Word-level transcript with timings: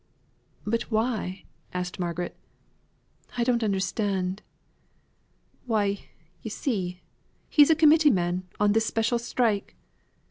"But 0.65 0.89
why?" 0.89 1.45
asked 1.75 1.99
Margaret. 1.99 2.35
"I 3.37 3.43
don't 3.43 3.63
understand." 3.63 4.41
"Why, 5.67 6.09
yo' 6.41 6.49
see, 6.49 7.01
he's 7.47 7.69
a 7.69 7.75
committee 7.75 8.09
man 8.09 8.47
on 8.59 8.71
this 8.71 8.87
special 8.87 9.19
strike. 9.19 9.75